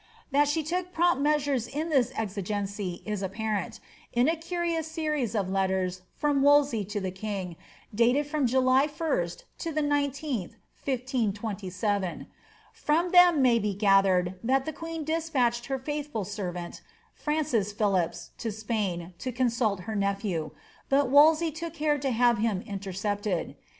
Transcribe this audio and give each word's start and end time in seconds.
That 0.31 0.47
she 0.47 0.63
took 0.63 0.91
prompt 0.93 1.21
measures 1.21 1.67
in 1.67 1.89
this 1.89 2.11
exigence 2.15 2.79
is 2.79 3.21
apparent, 3.21 3.79
in 4.11 4.27
a 4.27 4.35
curious 4.35 4.87
series 4.87 5.35
of 5.35 5.47
letters 5.51 6.01
from 6.15 6.41
Wolsey 6.41 6.83
to 6.85 6.99
the 6.99 7.11
king, 7.11 7.55
dated 7.93 8.25
from 8.25 8.47
July 8.47 8.87
1st 8.87 9.43
to 9.59 9.71
the 9.71 9.83
19th, 9.83 10.55
15*^7. 10.87 12.25
From 12.73 13.11
them 13.11 13.43
may 13.43 13.59
be 13.59 13.75
gathered, 13.75 14.39
that 14.43 14.65
tlie 14.65 14.73
([ueen 14.73 15.05
dc8])utched 15.05 15.67
her 15.67 15.77
faithful 15.77 16.25
servant, 16.25 16.81
Francis 17.13 17.71
Phil 17.71 17.91
lipps, 17.91 18.31
to 18.39 18.47
Sj)ain, 18.47 19.15
to 19.19 19.31
consult 19.31 19.81
her 19.81 19.95
nephew; 19.95 20.49
but 20.89 21.11
Wolsey 21.11 21.51
took 21.51 21.75
care 21.75 21.99
to 21.99 22.09
have 22.09 22.39
him 22.39 22.61
intercepted. 22.65 23.55